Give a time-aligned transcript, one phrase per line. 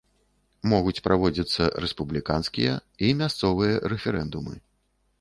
[0.71, 2.73] Могуць праводзіцца рэспубліканскія
[3.07, 4.55] і мясцовыя рэферэндумы.